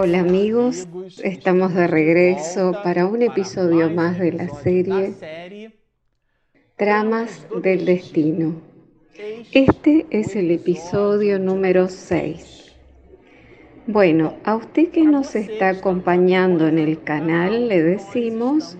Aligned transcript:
Hola 0.00 0.20
amigos, 0.20 0.86
estamos 1.24 1.74
de 1.74 1.88
regreso 1.88 2.70
para 2.84 3.04
un 3.06 3.20
episodio 3.20 3.90
más 3.90 4.16
de 4.16 4.30
la 4.30 4.48
serie 4.48 5.72
Tramas 6.76 7.44
del 7.64 7.84
Destino. 7.84 8.62
Este 9.50 10.06
es 10.10 10.36
el 10.36 10.52
episodio 10.52 11.40
número 11.40 11.88
6. 11.88 12.57
Bueno, 13.90 14.34
a 14.44 14.54
usted 14.54 14.90
que 14.90 15.02
nos 15.02 15.34
está 15.34 15.70
acompañando 15.70 16.68
en 16.68 16.78
el 16.78 17.02
canal, 17.02 17.68
le 17.68 17.82
decimos 17.82 18.76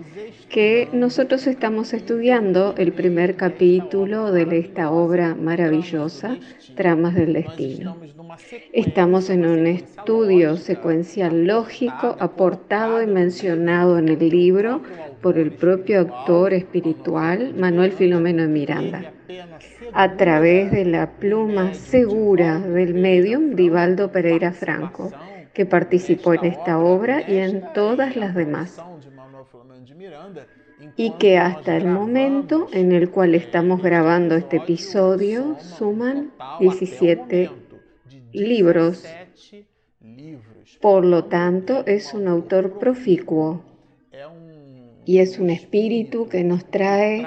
que 0.50 0.90
nosotros 0.93 1.46
estamos 1.46 1.95
estudiando 1.95 2.75
el 2.77 2.93
primer 2.93 3.34
capítulo 3.36 4.30
de 4.32 4.58
esta 4.58 4.90
obra 4.90 5.35
maravillosa, 5.35 6.36
Tramas 6.76 7.14
del 7.14 7.32
Destino. 7.32 7.96
Estamos 8.75 9.30
en 9.30 9.46
un 9.46 9.66
estudio 9.66 10.58
secuencial 10.58 11.46
lógico 11.46 12.16
aportado 12.21 13.02
y 13.02 13.07
mencionado 13.07 13.96
en 13.99 14.11
el 14.11 14.29
libro 14.29 14.82
por 15.22 15.38
el 15.38 15.52
propio 15.52 16.00
autor 16.00 16.52
espiritual 16.52 17.54
Manuel 17.57 17.93
Filomeno 17.93 18.43
de 18.43 18.49
Miranda, 18.49 19.14
a 19.93 20.17
través 20.17 20.71
de 20.73 20.85
la 20.85 21.11
pluma 21.13 21.75
segura 21.75 22.59
del 22.59 22.95
medium 22.95 23.55
Divaldo 23.55 24.11
Pereira 24.11 24.53
Franco, 24.53 25.13
que 25.53 25.67
participó 25.67 26.35
en 26.35 26.45
esta 26.46 26.79
obra 26.79 27.23
y 27.29 27.39
en 27.39 27.64
todas 27.75 28.17
las 28.17 28.35
demás 28.35 28.81
y 30.96 31.13
que 31.13 31.39
hasta 31.39 31.77
el 31.77 31.86
momento 31.86 32.69
en 32.72 32.92
el 32.92 33.11
cual 33.11 33.34
estamos 33.34 33.83
grabando 33.83 34.36
este 34.36 34.59
episodio 34.59 35.56
suman 35.61 36.33
17 36.61 37.50
libros. 38.33 39.05
Por 40.80 41.05
lo 41.05 41.24
tanto, 41.24 41.84
es 41.86 42.14
un 42.14 42.28
autor 42.28 42.78
proficuo 42.78 43.62
y 45.05 45.19
es 45.19 45.39
un 45.39 45.50
espíritu 45.50 46.28
que 46.28 46.45
nos 46.45 46.64
trae 46.67 47.27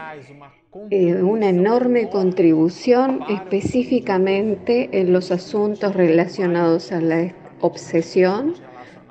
eh, 0.89 1.15
una 1.21 1.49
enorme 1.49 2.07
contribución 2.07 3.19
específicamente 3.27 4.87
en 4.93 5.11
los 5.11 5.29
asuntos 5.29 5.93
relacionados 5.93 6.93
a 6.93 7.01
la 7.01 7.33
obsesión 7.59 8.53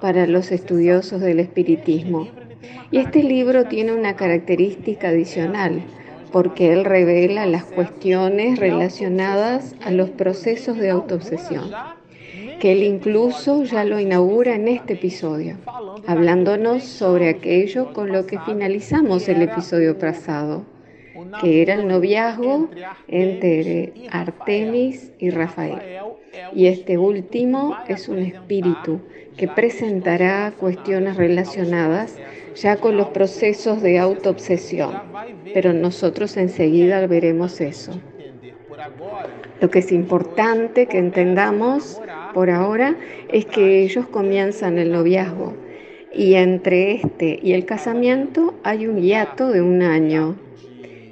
para 0.00 0.26
los 0.26 0.52
estudiosos 0.52 1.20
del 1.20 1.38
espiritismo. 1.38 2.28
Y 2.90 2.96
este 2.96 3.22
libro 3.22 3.66
tiene 3.66 3.92
una 3.92 4.16
característica 4.16 5.08
adicional, 5.08 5.82
porque 6.32 6.72
él 6.72 6.86
revela 6.86 7.44
las 7.44 7.64
cuestiones 7.64 8.58
relacionadas 8.58 9.74
a 9.84 9.90
los 9.90 10.08
procesos 10.08 10.78
de 10.78 10.88
autoobsesión, 10.88 11.70
que 12.58 12.72
él 12.72 12.82
incluso 12.84 13.64
ya 13.64 13.84
lo 13.84 14.00
inaugura 14.00 14.54
en 14.54 14.66
este 14.66 14.94
episodio, 14.94 15.58
hablándonos 16.06 16.84
sobre 16.84 17.28
aquello 17.28 17.92
con 17.92 18.12
lo 18.12 18.24
que 18.24 18.38
finalizamos 18.40 19.28
el 19.28 19.42
episodio 19.42 19.98
pasado, 19.98 20.64
que 21.40 21.62
era 21.62 21.74
el 21.74 21.88
noviazgo 21.88 22.68
entre 23.08 23.92
Artemis 24.10 25.12
y 25.18 25.30
Rafael. 25.30 25.78
Y 26.54 26.66
este 26.66 26.98
último 26.98 27.76
es 27.88 28.08
un 28.08 28.18
espíritu 28.18 29.00
que 29.36 29.48
presentará 29.48 30.52
cuestiones 30.58 31.16
relacionadas 31.16 32.18
ya 32.54 32.76
con 32.76 32.96
los 32.96 33.08
procesos 33.08 33.82
de 33.82 33.98
autoobsesión, 33.98 34.92
pero 35.54 35.72
nosotros 35.72 36.36
enseguida 36.36 37.06
veremos 37.06 37.60
eso. 37.60 37.92
Lo 39.60 39.70
que 39.70 39.80
es 39.80 39.92
importante 39.92 40.86
que 40.86 40.98
entendamos 40.98 42.00
por 42.34 42.50
ahora 42.50 42.96
es 43.28 43.46
que 43.46 43.82
ellos 43.82 44.06
comienzan 44.06 44.78
el 44.78 44.92
noviazgo 44.92 45.54
y 46.12 46.34
entre 46.34 46.92
este 46.94 47.38
y 47.42 47.52
el 47.52 47.64
casamiento 47.64 48.54
hay 48.64 48.86
un 48.86 49.00
hiato 49.00 49.50
de 49.50 49.62
un 49.62 49.82
año. 49.82 50.36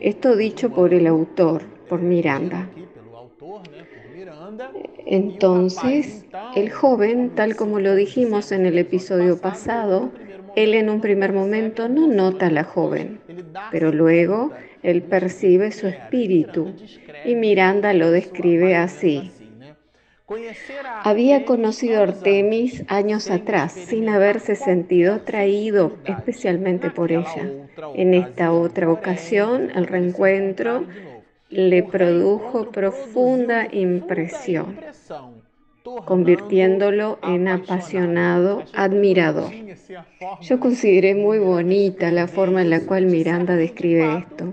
Esto 0.01 0.37
dicho 0.37 0.75
por 0.75 0.95
el 0.95 1.07
autor, 1.07 1.63
por 1.89 2.03
Miranda. 2.03 2.75
Entonces, 5.07 6.27
el 6.51 6.71
joven, 6.71 7.35
tal 7.35 7.57
como 7.57 7.81
lo 7.81 7.95
dijimos 7.95 8.53
en 8.53 8.67
el 8.67 8.79
episodio 8.79 9.41
pasado, 9.41 10.15
él 10.55 10.75
en 10.75 10.91
un 10.91 11.01
primer 11.01 11.33
momento 11.33 11.89
no 11.89 12.07
nota 12.07 12.47
a 12.47 12.51
la 12.51 12.65
joven, 12.65 13.23
pero 13.69 13.93
luego 13.93 14.55
él 14.83 15.05
percibe 15.05 15.73
su 15.73 15.87
espíritu 15.89 16.77
y 17.23 17.35
Miranda 17.37 17.93
lo 17.95 18.11
describe 18.11 18.77
así. 18.77 19.38
Había 21.05 21.45
conocido 21.45 22.01
a 22.01 22.03
Artemis 22.03 22.85
años 22.89 23.31
atrás 23.31 23.73
sin 23.73 24.09
haberse 24.09 24.57
sentido 24.57 25.15
atraído 25.15 25.97
especialmente 26.05 26.91
por 26.91 27.13
ella. 27.13 27.51
En 27.95 28.13
esta 28.15 28.53
otra 28.53 28.91
ocasión, 28.91 29.71
el 29.75 29.87
reencuentro 29.87 30.85
le 31.49 31.83
produjo 31.83 32.71
profunda 32.71 33.69
impresión 33.73 34.77
convirtiéndolo 36.05 37.19
en 37.23 37.49
apasionado 37.49 38.65
admirador. 38.75 39.51
Yo 40.43 40.61
consideré 40.61 41.15
muy 41.15 41.39
bonita 41.39 42.11
la 42.11 42.27
forma 42.27 42.63
en 42.63 42.71
la 42.71 42.81
cual 42.81 43.07
Miranda 43.07 43.57
describe 43.57 44.19
esto. 44.19 44.53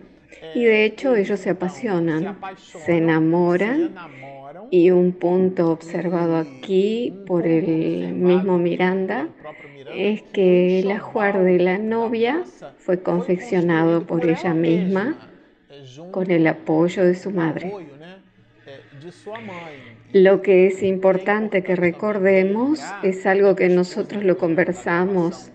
Y 0.53 0.65
de 0.65 0.85
hecho 0.85 1.15
ellos 1.15 1.39
se 1.39 1.49
apasionan, 1.51 2.37
se 2.57 2.97
enamoran 2.97 3.95
y 4.71 4.91
un 4.91 5.13
punto 5.13 5.71
observado 5.71 6.37
aquí 6.37 7.13
por 7.25 7.45
el 7.47 8.13
mismo 8.13 8.57
Miranda 8.57 9.29
es 9.93 10.21
que 10.23 10.79
el 10.79 10.91
ajuar 10.91 11.43
de 11.43 11.59
la 11.59 11.77
novia 11.77 12.43
fue 12.77 13.01
confeccionado 13.01 14.05
por 14.05 14.25
ella 14.25 14.53
misma 14.53 15.17
con 16.11 16.31
el 16.31 16.47
apoyo 16.47 17.03
de 17.03 17.15
su 17.15 17.31
madre. 17.31 17.71
Lo 20.13 20.41
que 20.41 20.67
es 20.67 20.81
importante 20.81 21.63
que 21.63 21.75
recordemos 21.75 22.81
es 23.03 23.25
algo 23.25 23.55
que 23.55 23.69
nosotros 23.69 24.23
lo 24.23 24.37
conversamos 24.37 25.51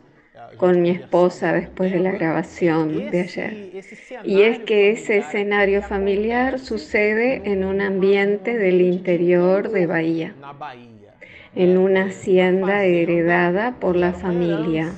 con 0.61 0.83
mi 0.83 0.91
esposa 0.91 1.55
después 1.55 1.91
de 1.91 2.01
la 2.01 2.13
grabación 2.13 3.11
de 3.11 3.21
ayer. 3.23 3.83
Y 4.25 4.43
es 4.43 4.59
que 4.59 4.91
ese 4.91 5.17
escenario 5.17 5.81
familiar 5.81 6.59
sucede 6.59 7.41
en 7.51 7.65
un 7.65 7.81
ambiente 7.81 8.59
del 8.59 8.83
interior 8.83 9.71
de 9.71 9.87
Bahía, 9.87 10.35
en 11.55 11.79
una 11.79 12.05
hacienda 12.05 12.85
heredada 12.85 13.77
por 13.81 13.97
la 13.97 14.13
familia. 14.13 14.93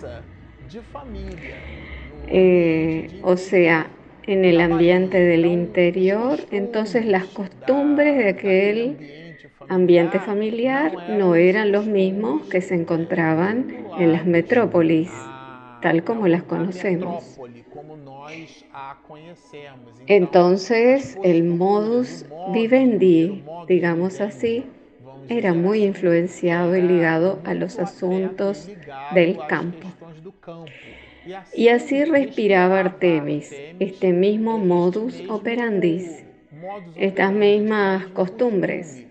Eh, 2.26 3.20
o 3.22 3.36
sea, 3.36 3.86
en 4.26 4.44
el 4.44 4.60
ambiente 4.60 5.20
del 5.20 5.46
interior, 5.46 6.40
entonces 6.50 7.06
las 7.06 7.26
costumbres 7.26 8.18
de 8.18 8.28
aquel 8.30 8.96
ambiente 9.68 10.18
familiar 10.18 11.08
no 11.08 11.36
eran 11.36 11.70
los 11.70 11.86
mismos 11.86 12.48
que 12.48 12.60
se 12.62 12.74
encontraban 12.74 13.86
en 13.96 14.10
las 14.10 14.26
metrópolis, 14.26 15.12
tal 15.82 16.04
como 16.04 16.26
las 16.28 16.44
conocemos. 16.44 17.38
Entonces, 20.06 21.18
el 21.22 21.44
modus 21.44 22.24
vivendi, 22.46 23.44
digamos 23.68 24.20
así, 24.20 24.64
era 25.28 25.54
muy 25.54 25.84
influenciado 25.84 26.76
y 26.76 26.82
ligado 26.82 27.40
a 27.44 27.54
los 27.54 27.78
asuntos 27.78 28.70
del 29.14 29.38
campo. 29.46 29.88
Y 31.54 31.68
así 31.68 32.04
respiraba 32.04 32.80
Artemis, 32.80 33.52
este 33.78 34.12
mismo 34.12 34.58
modus 34.58 35.22
operandi, 35.28 36.06
estas 36.96 37.32
mismas 37.32 38.06
costumbres. 38.08 39.06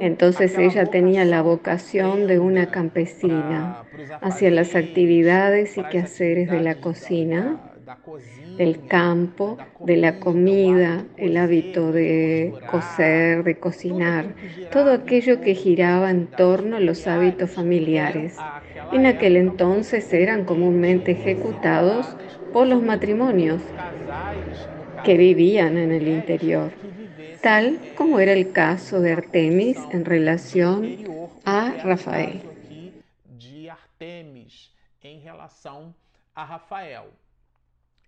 Entonces 0.00 0.56
ella 0.58 0.86
tenía 0.86 1.24
la 1.24 1.42
vocación 1.42 2.28
de 2.28 2.38
una 2.38 2.70
campesina 2.70 3.82
hacia 4.20 4.50
las 4.52 4.76
actividades 4.76 5.76
y 5.76 5.82
quehaceres 5.82 6.48
de 6.50 6.60
la 6.60 6.76
cocina, 6.76 7.60
del 8.56 8.86
campo, 8.86 9.58
de 9.80 9.96
la 9.96 10.20
comida, 10.20 11.04
el 11.16 11.36
hábito 11.36 11.90
de 11.90 12.54
coser, 12.70 13.42
de 13.42 13.58
cocinar, 13.58 14.36
todo 14.70 14.92
aquello 14.92 15.40
que 15.40 15.54
giraba 15.54 16.10
en 16.10 16.28
torno 16.28 16.76
a 16.76 16.80
los 16.80 17.08
hábitos 17.08 17.50
familiares. 17.50 18.36
En 18.92 19.06
aquel 19.06 19.36
entonces 19.36 20.12
eran 20.12 20.44
comúnmente 20.44 21.10
ejecutados 21.10 22.16
por 22.52 22.68
los 22.68 22.82
matrimonios 22.82 23.62
que 25.02 25.16
vivían 25.16 25.76
en 25.76 25.90
el 25.90 26.06
interior 26.06 26.70
tal 27.42 27.78
como 27.96 28.20
era 28.20 28.32
el 28.32 28.52
caso 28.52 29.00
de 29.00 29.12
Artemis 29.12 29.78
en 29.90 30.04
relación 30.04 30.96
a 31.44 31.72
Rafael. 31.82 32.40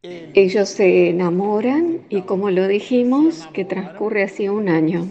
Ellos 0.03 0.69
se 0.69 1.09
enamoran 1.09 2.01
y 2.11 2.23
como 2.23 2.51
lo 2.51 2.69
dijimos, 2.69 3.47
que 3.55 3.65
transcurre 3.65 4.25
así 4.25 4.49
un 4.49 4.69
año. 4.69 5.09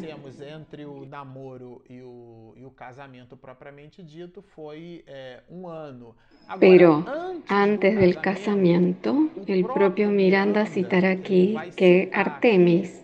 Pero 6.60 7.06
antes 7.48 7.96
del 7.96 8.22
casamiento, 8.22 9.30
el 9.48 9.66
propio 9.66 10.10
Miranda 10.10 10.66
citará 10.66 11.12
aquí 11.12 11.56
que 11.76 12.12
Artemis, 12.14 13.03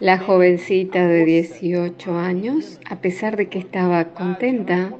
la 0.00 0.18
jovencita 0.18 1.06
de 1.06 1.24
18 1.24 2.18
años, 2.18 2.78
a 2.88 2.96
pesar 2.96 3.36
de 3.36 3.48
que 3.48 3.58
estaba 3.58 4.04
contenta, 4.12 4.92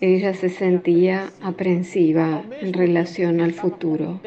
ella 0.00 0.34
se 0.34 0.48
sentía 0.48 1.30
aprensiva 1.40 2.42
en 2.60 2.72
relación 2.72 3.40
al 3.40 3.52
futuro 3.52 4.20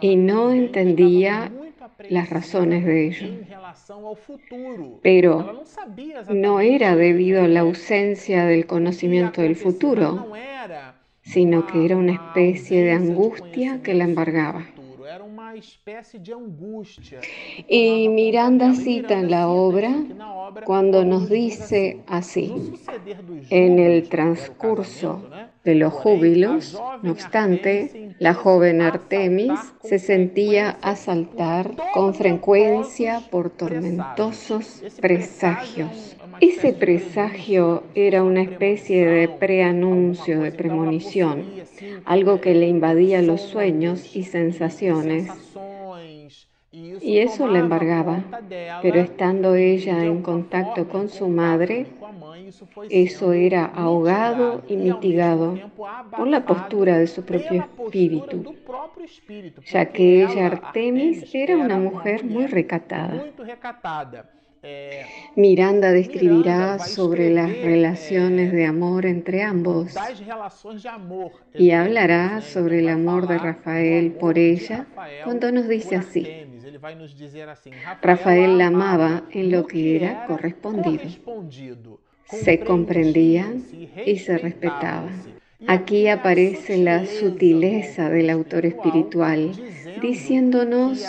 y 0.00 0.16
no 0.16 0.50
entendía 0.50 1.52
las 2.08 2.30
razones 2.30 2.84
de 2.84 3.06
ello. 3.06 3.28
Pero 5.02 5.64
no 6.30 6.60
era 6.60 6.96
debido 6.96 7.44
a 7.44 7.48
la 7.48 7.60
ausencia 7.60 8.44
del 8.44 8.66
conocimiento 8.66 9.40
del 9.42 9.56
futuro, 9.56 10.32
sino 11.22 11.66
que 11.66 11.84
era 11.84 11.96
una 11.96 12.12
especie 12.12 12.82
de 12.82 12.92
angustia 12.92 13.82
que 13.82 13.94
la 13.94 14.04
embargaba. 14.04 14.66
Y 17.68 18.08
Miranda 18.08 18.74
cita 18.74 19.14
en 19.14 19.30
la 19.30 19.48
obra 19.48 19.94
cuando 20.64 21.04
nos 21.04 21.28
dice 21.28 22.02
así, 22.06 22.52
en 23.50 23.78
el 23.78 24.08
transcurso 24.08 25.22
de 25.64 25.74
los 25.74 25.92
júbilos, 25.92 26.80
no 27.02 27.12
obstante, 27.12 28.14
la 28.18 28.34
joven 28.34 28.82
Artemis 28.82 29.58
se 29.82 29.98
sentía 29.98 30.78
asaltar 30.82 31.74
con 31.94 32.14
frecuencia 32.14 33.22
por 33.30 33.50
tormentosos 33.50 34.82
presagios. 35.00 36.13
Ese 36.40 36.72
presagio 36.72 37.84
era 37.94 38.22
una 38.22 38.42
especie 38.42 39.06
de 39.06 39.28
preanuncio, 39.28 40.40
de 40.40 40.52
premonición, 40.52 41.44
algo 42.04 42.40
que 42.40 42.54
le 42.54 42.66
invadía 42.66 43.22
los 43.22 43.40
sueños 43.40 44.14
y 44.16 44.24
sensaciones 44.24 45.30
y 47.00 47.18
eso 47.18 47.46
la 47.46 47.60
embargaba, 47.60 48.24
pero 48.82 48.98
estando 49.00 49.54
ella 49.54 50.04
en 50.04 50.22
contacto 50.22 50.88
con 50.88 51.08
su 51.08 51.28
madre, 51.28 51.86
eso 52.90 53.32
era 53.32 53.66
ahogado 53.66 54.62
y 54.68 54.76
mitigado 54.76 55.56
por 56.16 56.26
la 56.26 56.44
postura 56.44 56.98
de 56.98 57.06
su 57.06 57.24
propio 57.24 57.64
espíritu, 57.64 58.56
ya 59.66 59.86
que 59.86 60.24
ella, 60.24 60.46
Artemis, 60.46 61.32
era 61.32 61.56
una 61.56 61.78
mujer 61.78 62.24
muy 62.24 62.46
recatada. 62.46 63.24
Miranda 65.36 65.90
describirá 65.90 66.78
sobre 66.78 67.30
las 67.30 67.50
relaciones 67.50 68.52
de 68.52 68.66
amor 68.66 69.04
entre 69.04 69.42
ambos 69.42 69.94
y 71.54 71.72
hablará 71.72 72.40
sobre 72.40 72.78
el 72.78 72.88
amor 72.88 73.26
de 73.26 73.38
Rafael 73.38 74.12
por 74.12 74.38
ella 74.38 74.86
cuando 75.24 75.50
nos 75.50 75.68
dice 75.68 75.96
así. 75.96 76.26
Rafael 78.00 78.58
la 78.58 78.68
amaba 78.68 79.24
en 79.32 79.50
lo 79.50 79.66
que 79.66 79.96
era 79.96 80.26
correspondido. 80.26 81.02
Se 82.26 82.60
comprendían 82.60 83.62
y 84.06 84.18
se 84.18 84.38
respetaban. 84.38 85.20
Aquí 85.66 86.08
aparece 86.08 86.76
la 86.76 87.06
sutileza 87.06 88.08
del 88.08 88.30
autor 88.30 88.66
espiritual, 88.66 89.52
diciéndonos 90.00 91.04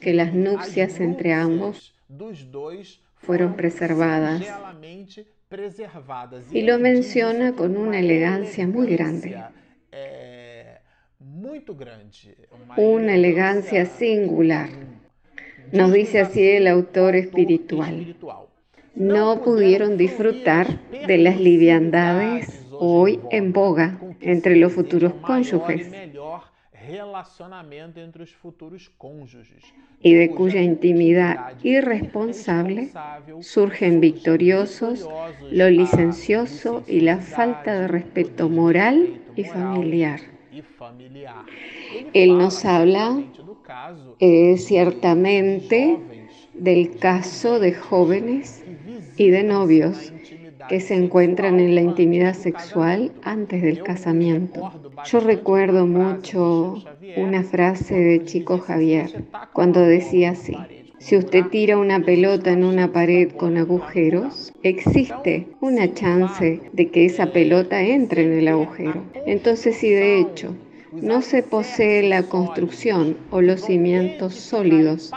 que 0.00 0.14
las 0.14 0.34
nupcias 0.34 0.98
entre 0.98 1.32
ambos 1.32 1.94
fueron 3.16 3.54
preservadas 3.56 4.42
y 6.50 6.62
lo 6.62 6.78
menciona 6.78 7.52
con 7.52 7.76
una 7.76 8.00
elegancia 8.00 8.66
muy 8.66 8.88
grande. 8.88 9.42
Una 12.76 13.14
elegancia 13.14 13.86
singular. 13.86 14.70
Nos 15.72 15.92
dice 15.92 16.20
así 16.20 16.42
el 16.42 16.66
autor 16.66 17.16
espiritual. 17.16 18.16
No 18.94 19.42
pudieron 19.42 19.96
disfrutar 19.96 20.80
de 20.90 21.18
las 21.18 21.40
liviandades 21.40 22.66
hoy 22.72 23.20
en 23.30 23.52
boga 23.52 23.98
entre 24.20 24.56
los 24.56 24.72
futuros 24.72 25.14
cónyuges 25.14 25.90
y 30.02 30.14
de 30.14 30.30
cuya 30.30 30.60
intimidad 30.60 31.52
irresponsable 31.62 32.90
surgen 33.40 34.00
victoriosos 34.00 35.08
lo 35.50 35.70
licencioso 35.70 36.82
y 36.86 37.00
la 37.00 37.18
falta 37.18 37.80
de 37.80 37.88
respeto 37.88 38.48
moral 38.48 39.20
y 39.36 39.44
familiar. 39.44 40.20
Él 42.12 42.36
nos 42.36 42.64
habla 42.64 43.22
eh, 44.18 44.56
ciertamente 44.58 45.98
del 46.54 46.98
caso 46.98 47.58
de 47.58 47.74
jóvenes 47.74 48.64
y 49.16 49.30
de 49.30 49.42
novios 49.44 50.12
que 50.68 50.80
se 50.80 50.94
encuentran 50.94 51.60
en 51.60 51.74
la 51.74 51.80
intimidad 51.80 52.34
sexual 52.34 53.12
antes 53.22 53.62
del 53.62 53.82
casamiento. 53.82 54.72
Yo 55.04 55.20
recuerdo 55.20 55.86
mucho 55.86 56.82
una 57.16 57.42
frase 57.42 57.94
de 57.94 58.24
Chico 58.24 58.58
Javier 58.58 59.24
cuando 59.52 59.80
decía 59.80 60.30
así, 60.30 60.56
si 60.98 61.16
usted 61.16 61.46
tira 61.46 61.78
una 61.78 61.98
pelota 61.98 62.52
en 62.52 62.62
una 62.62 62.92
pared 62.92 63.32
con 63.32 63.56
agujeros, 63.56 64.52
existe 64.62 65.48
una 65.60 65.92
chance 65.92 66.60
de 66.72 66.90
que 66.90 67.06
esa 67.06 67.32
pelota 67.32 67.82
entre 67.82 68.22
en 68.22 68.32
el 68.32 68.46
agujero. 68.46 69.02
Entonces, 69.26 69.76
si 69.78 69.90
de 69.90 70.20
hecho 70.20 70.54
no 70.92 71.22
se 71.22 71.42
posee 71.42 72.02
la 72.02 72.22
construcción 72.24 73.16
o 73.30 73.40
los 73.40 73.62
cimientos 73.62 74.34
sólidos 74.34 75.10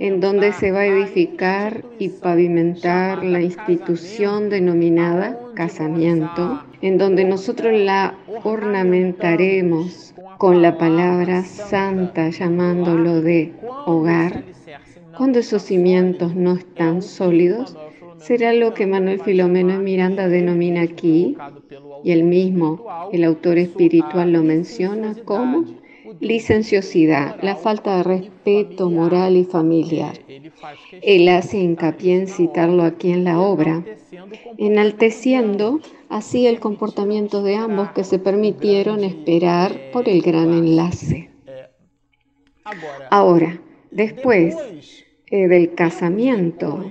en 0.00 0.18
donde 0.18 0.54
se 0.54 0.72
va 0.72 0.80
a 0.80 0.86
edificar 0.86 1.84
y 1.98 2.08
pavimentar 2.08 3.22
la 3.22 3.42
institución 3.42 4.48
denominada 4.48 5.38
casamiento, 5.54 6.62
en 6.80 6.96
donde 6.96 7.26
nosotros 7.26 7.78
la 7.78 8.14
ornamentaremos 8.42 10.14
con 10.38 10.62
la 10.62 10.78
palabra 10.78 11.44
santa 11.44 12.30
llamándolo 12.30 13.20
de 13.20 13.52
hogar, 13.84 14.42
cuando 15.18 15.38
esos 15.40 15.64
cimientos 15.64 16.34
no 16.34 16.54
están 16.54 17.02
sólidos, 17.02 17.76
será 18.16 18.54
lo 18.54 18.72
que 18.72 18.86
Manuel 18.86 19.20
Filomeno 19.20 19.80
Miranda 19.80 20.28
denomina 20.28 20.80
aquí, 20.80 21.36
y 22.02 22.12
el 22.12 22.24
mismo, 22.24 22.86
el 23.12 23.24
autor 23.24 23.58
espiritual 23.58 24.32
lo 24.32 24.42
menciona 24.42 25.14
como 25.26 25.66
licenciosidad, 26.20 27.42
la 27.42 27.56
falta 27.56 27.96
de 27.96 28.02
respeto 28.02 28.90
moral 28.90 29.36
y 29.36 29.44
familiar. 29.44 30.18
Él 31.02 31.28
hace 31.28 31.58
hincapié 31.58 32.16
en 32.16 32.28
citarlo 32.28 32.84
aquí 32.84 33.10
en 33.10 33.24
la 33.24 33.40
obra, 33.40 33.82
enalteciendo 34.58 35.80
así 36.08 36.46
el 36.46 36.60
comportamiento 36.60 37.42
de 37.42 37.56
ambos 37.56 37.90
que 37.92 38.04
se 38.04 38.18
permitieron 38.18 39.02
esperar 39.02 39.90
por 39.92 40.08
el 40.08 40.20
gran 40.20 40.52
enlace. 40.52 41.30
Ahora, 43.10 43.60
después 43.90 44.56
eh, 45.30 45.48
del 45.48 45.74
casamiento, 45.74 46.84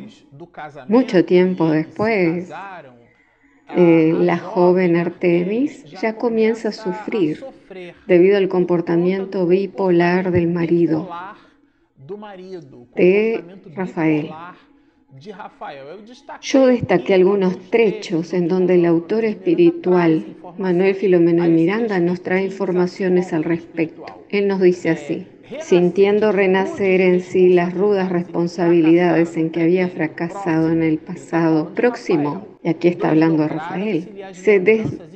mucho 0.88 1.24
tiempo 1.24 1.70
después, 1.70 2.50
eh, 3.76 4.14
la 4.18 4.38
joven 4.38 4.96
Artemis 4.96 5.86
ya 6.02 6.16
comienza 6.16 6.70
a 6.70 6.72
sufrir 6.72 7.44
debido 8.08 8.38
al 8.38 8.50
comportamiento 8.50 9.46
bipolar 9.46 10.32
del 10.32 10.48
marido 10.48 11.10
de 12.96 13.44
Rafael. 13.76 14.32
Yo 16.42 16.68
destaqué 16.68 17.14
algunos 17.14 17.60
trechos 17.70 18.34
en 18.34 18.48
donde 18.48 18.76
el 18.76 18.86
autor 18.86 19.26
espiritual, 19.26 20.38
Manuel 20.58 20.96
Filomeno 20.96 21.44
Miranda, 21.46 22.00
nos 22.00 22.22
trae 22.22 22.46
informaciones 22.46 23.34
al 23.34 23.44
respecto. 23.44 24.06
Él 24.30 24.48
nos 24.48 24.62
dice 24.62 24.90
así 24.90 25.28
sintiendo 25.62 26.32
renacer 26.32 27.02
en 27.02 27.22
sí 27.22 27.50
las 27.50 27.74
rudas 27.74 28.10
responsabilidades 28.10 29.36
en 29.38 29.50
que 29.50 29.64
había 29.64 29.88
fracasado 29.88 30.72
en 30.72 30.84
el 30.84 31.00
pasado 31.00 31.74
próximo, 31.74 32.48
y 32.62 32.68
aquí 32.68 32.90
está 32.90 33.10
hablando 33.10 33.48
Rafael, 33.48 34.10
se 34.34 34.60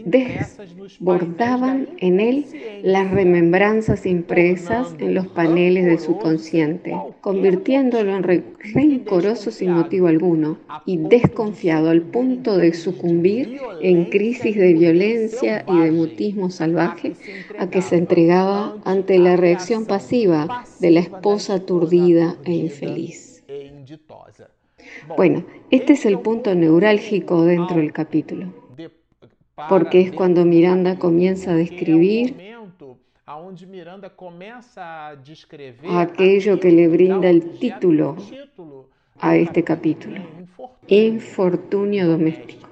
desbordaban 0.06 1.90
en 1.98 2.22
él 2.22 2.46
las 2.84 3.12
remembranzas 3.12 4.06
impresas 4.06 4.96
en 5.00 5.14
los 5.14 5.28
paneles 5.28 5.84
de 5.86 5.98
su 5.98 6.18
consciente, 6.18 6.96
convirtiéndolo 7.20 8.16
en 8.16 8.24
rencoroso 8.24 9.52
sin 9.52 9.74
motivo 9.74 10.08
alguno 10.08 10.58
y 10.86 10.96
desconfiado 10.98 11.90
al 11.90 12.02
punto 12.02 12.58
de 12.58 12.74
sucumbir 12.74 13.60
en 13.82 14.06
crisis 14.06 14.56
de 14.56 14.74
violencia 14.74 15.66
y 15.68 15.80
de 15.80 15.92
mutismo 15.92 16.50
salvaje 16.50 17.16
a 17.60 17.70
que 17.70 17.82
se 17.82 17.98
entregaba 17.98 18.78
ante 18.86 19.20
la 19.20 19.36
reacción 19.36 19.86
pasiva 19.86 20.64
de 20.80 20.92
la 20.92 21.02
esposa 21.02 21.56
aturdida 21.56 22.38
e 22.46 22.54
infeliz. 22.54 23.44
Bueno, 25.16 25.44
este 25.70 25.94
es 25.94 26.06
el 26.06 26.20
punto 26.20 26.54
neurálgico 26.56 27.44
dentro 27.44 27.78
del 27.78 27.92
capítulo, 27.92 28.54
porque 29.70 30.02
es 30.02 30.12
cuando 30.12 30.46
Miranda 30.46 30.98
comienza 30.98 31.52
a 31.52 31.56
describir 31.56 32.36
aquello 35.92 36.60
que 36.60 36.72
le 36.72 36.88
brinda 36.88 37.30
el 37.30 37.60
título 37.60 38.18
a 39.20 39.36
este 39.36 39.64
capítulo, 39.64 40.22
infortunio 40.88 42.08
doméstico, 42.08 42.68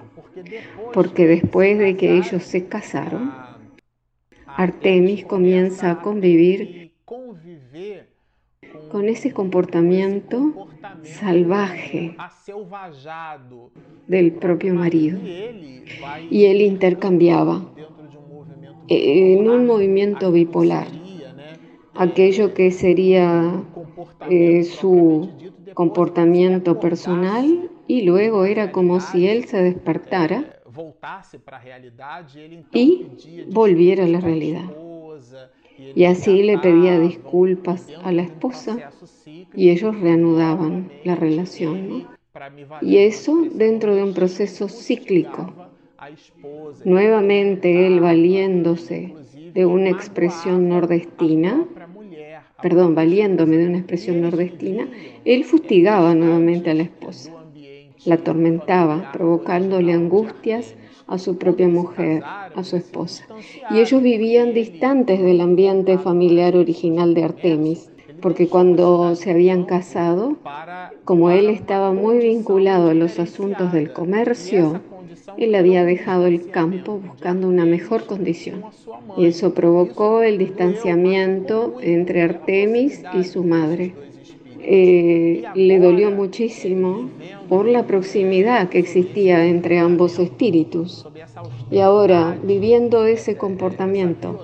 porque 0.93 1.27
después 1.27 1.77
de 1.79 1.95
que 1.95 2.17
ellos 2.17 2.43
se 2.43 2.67
casaron, 2.67 3.33
Artemis 4.45 5.25
comienza 5.25 5.91
a 5.91 6.01
convivir 6.01 6.91
con 8.89 9.07
ese 9.07 9.33
comportamiento 9.33 10.67
salvaje 11.03 12.15
del 14.07 14.33
propio 14.33 14.73
marido. 14.73 15.19
Y 16.29 16.45
él 16.45 16.61
intercambiaba 16.61 17.65
en 18.87 19.49
un 19.49 19.65
movimiento 19.65 20.31
bipolar 20.31 20.87
aquello 21.95 22.53
que 22.53 22.71
sería 22.71 23.63
eh, 24.29 24.63
su 24.63 25.29
comportamiento 25.73 26.79
personal 26.79 27.69
y 27.87 28.01
luego 28.03 28.45
era 28.45 28.71
como 28.71 28.99
si 28.99 29.27
él 29.27 29.45
se 29.45 29.61
despertara 29.61 30.61
y 32.71 33.07
volviera 33.49 34.05
a 34.05 34.07
la 34.07 34.19
realidad. 34.19 34.69
Y 35.95 36.05
así 36.05 36.43
le 36.43 36.57
pedía 36.57 36.99
disculpas 36.99 37.87
a 38.03 38.11
la 38.11 38.23
esposa 38.23 38.91
y 39.53 39.69
ellos 39.69 39.99
reanudaban 39.99 40.91
la 41.03 41.15
relación. 41.15 42.07
Y 42.81 42.97
eso 42.97 43.45
dentro 43.53 43.95
de 43.95 44.03
un 44.03 44.13
proceso 44.13 44.69
cíclico. 44.69 45.53
Nuevamente 46.85 47.87
él 47.87 47.99
valiéndose 47.99 49.13
de 49.53 49.65
una 49.65 49.89
expresión 49.89 50.69
nordestina, 50.69 51.65
perdón, 52.61 52.95
valiéndome 52.95 53.57
de 53.57 53.67
una 53.67 53.77
expresión 53.79 54.21
nordestina, 54.21 54.87
él 55.25 55.43
fustigaba 55.43 56.15
nuevamente 56.15 56.69
a 56.69 56.73
la 56.73 56.83
esposa, 56.83 57.31
la 58.05 58.15
atormentaba, 58.15 59.11
provocándole 59.11 59.93
angustias 59.93 60.75
a 61.11 61.17
su 61.17 61.37
propia 61.37 61.67
mujer, 61.67 62.23
a 62.23 62.63
su 62.63 62.77
esposa. 62.77 63.25
Y 63.69 63.79
ellos 63.79 64.01
vivían 64.01 64.53
distantes 64.53 65.21
del 65.21 65.41
ambiente 65.41 65.97
familiar 65.97 66.55
original 66.55 67.13
de 67.13 67.23
Artemis, 67.25 67.91
porque 68.21 68.47
cuando 68.47 69.15
se 69.15 69.31
habían 69.31 69.65
casado, 69.65 70.37
como 71.03 71.31
él 71.31 71.49
estaba 71.49 71.91
muy 71.91 72.19
vinculado 72.19 72.89
a 72.89 72.93
los 72.93 73.19
asuntos 73.19 73.73
del 73.73 73.91
comercio, 73.91 74.81
él 75.37 75.55
había 75.55 75.83
dejado 75.83 76.27
el 76.27 76.49
campo 76.49 76.99
buscando 76.99 77.47
una 77.47 77.65
mejor 77.65 78.05
condición. 78.05 78.63
Y 79.17 79.25
eso 79.25 79.53
provocó 79.53 80.23
el 80.23 80.37
distanciamiento 80.37 81.75
entre 81.81 82.21
Artemis 82.21 83.03
y 83.13 83.23
su 83.25 83.43
madre. 83.43 83.93
Eh, 84.63 85.43
le 85.55 85.79
dolió 85.79 86.11
muchísimo 86.11 87.09
por 87.49 87.65
la 87.65 87.87
proximidad 87.87 88.69
que 88.69 88.79
existía 88.79 89.45
entre 89.47 89.79
ambos 89.79 90.19
espíritus. 90.19 91.07
Y 91.71 91.79
ahora, 91.79 92.37
viviendo 92.43 93.05
ese 93.05 93.37
comportamiento, 93.37 94.39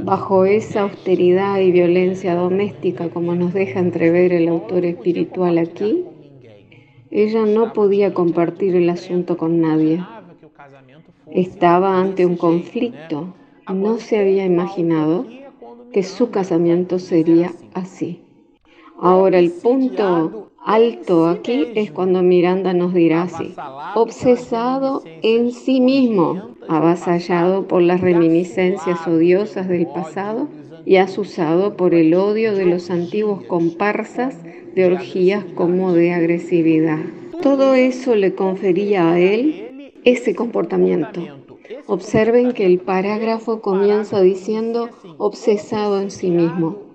bajo 0.00 0.44
esa 0.44 0.82
austeridad 0.82 1.58
y 1.60 1.72
violencia 1.72 2.34
doméstica, 2.34 3.08
como 3.08 3.34
nos 3.34 3.54
deja 3.54 3.80
entrever 3.80 4.32
el 4.32 4.48
autor 4.48 4.84
espiritual 4.84 5.56
aquí, 5.58 6.04
ella 7.10 7.46
no 7.46 7.72
podía 7.72 8.12
compartir 8.12 8.76
el 8.76 8.90
asunto 8.90 9.38
con 9.38 9.60
nadie. 9.62 10.04
Estaba 11.32 11.98
ante 12.00 12.26
un 12.26 12.36
conflicto. 12.36 13.34
No 13.72 13.98
se 13.98 14.18
había 14.18 14.44
imaginado 14.44 15.26
que 15.92 16.02
su 16.02 16.30
casamiento 16.30 16.98
sería 16.98 17.52
así. 17.74 18.22
Ahora 19.00 19.38
el 19.38 19.52
punto 19.52 20.50
alto 20.64 21.28
aquí 21.28 21.68
es 21.76 21.92
cuando 21.92 22.22
Miranda 22.22 22.74
nos 22.74 22.92
dirá 22.92 23.22
así, 23.22 23.54
obsesado 23.94 25.02
en 25.22 25.52
sí 25.52 25.80
mismo, 25.80 26.56
avasallado 26.68 27.68
por 27.68 27.80
las 27.80 28.00
reminiscencias 28.00 29.06
odiosas 29.06 29.68
del 29.68 29.86
pasado 29.86 30.48
y 30.84 30.96
asusado 30.96 31.76
por 31.76 31.94
el 31.94 32.12
odio 32.14 32.54
de 32.54 32.66
los 32.66 32.90
antiguos 32.90 33.44
comparsas 33.44 34.36
de 34.74 34.86
orgías 34.86 35.44
como 35.54 35.92
de 35.92 36.12
agresividad. 36.12 36.98
Todo 37.40 37.74
eso 37.74 38.16
le 38.16 38.34
confería 38.34 39.12
a 39.12 39.20
él 39.20 39.92
ese 40.04 40.34
comportamiento. 40.34 41.22
Observen 41.86 42.52
que 42.52 42.66
el 42.66 42.80
parágrafo 42.80 43.60
comienza 43.60 44.20
diciendo 44.20 44.88
obsesado 45.18 46.00
en 46.00 46.10
sí 46.10 46.30
mismo. 46.30 46.87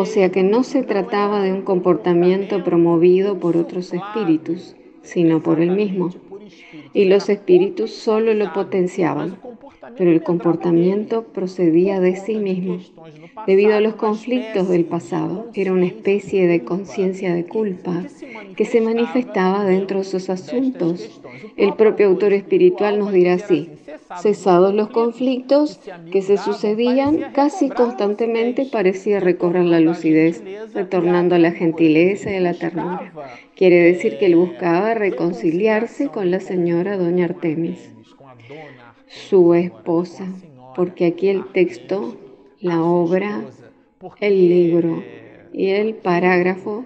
O 0.00 0.04
sea 0.04 0.30
que 0.30 0.44
no 0.44 0.62
se 0.62 0.84
trataba 0.84 1.42
de 1.42 1.52
un 1.52 1.62
comportamiento 1.62 2.62
promovido 2.62 3.40
por 3.40 3.56
otros 3.56 3.92
espíritus, 3.92 4.76
sino 5.02 5.42
por 5.42 5.60
él 5.60 5.72
mismo. 5.72 6.22
Y 6.92 7.06
los 7.06 7.28
espíritus 7.28 7.94
solo 7.94 8.32
lo 8.34 8.52
potenciaban, 8.52 9.40
pero 9.98 10.12
el 10.12 10.22
comportamiento 10.22 11.24
procedía 11.24 11.98
de 11.98 12.14
sí 12.14 12.36
mismo. 12.36 12.78
Debido 13.48 13.74
a 13.74 13.80
los 13.80 13.96
conflictos 13.96 14.68
del 14.68 14.84
pasado, 14.84 15.50
era 15.54 15.72
una 15.72 15.86
especie 15.86 16.46
de 16.46 16.62
conciencia 16.62 17.34
de 17.34 17.44
culpa 17.44 18.04
que 18.56 18.64
se 18.64 18.80
manifestaba 18.80 19.64
dentro 19.64 19.98
de 19.98 20.04
sus 20.04 20.30
asuntos. 20.30 21.20
El 21.56 21.74
propio 21.74 22.06
autor 22.06 22.32
espiritual 22.32 23.00
nos 23.00 23.12
dirá 23.12 23.34
así, 23.34 23.70
cesados 24.22 24.72
los 24.72 24.90
conflictos 24.90 25.80
que 26.12 26.22
se 26.22 26.36
sucedían, 26.36 27.32
casi 27.32 27.68
constantemente 27.68 28.66
parecía 28.70 29.18
recobrar 29.18 29.64
la 29.64 29.80
lucidez, 29.80 30.42
retornando 30.74 31.34
a 31.34 31.38
la 31.38 31.50
gentileza 31.50 32.30
y 32.30 32.36
a 32.36 32.40
la 32.40 32.54
ternura. 32.54 33.12
Quiere 33.56 33.80
decir 33.80 34.18
que 34.18 34.26
él 34.26 34.36
buscaba 34.36 34.94
reconciliarse 34.94 36.06
con 36.08 36.30
la 36.30 36.38
señora 36.38 36.96
doña 36.96 37.24
Artemis 37.24 37.90
su 39.08 39.54
esposa, 39.54 40.26
porque 40.74 41.06
aquí 41.06 41.28
el 41.28 41.50
texto, 41.52 42.16
la 42.60 42.82
obra, 42.82 43.44
el 44.20 44.48
libro 44.48 45.02
y 45.52 45.70
el 45.70 45.94
parágrafo 45.94 46.84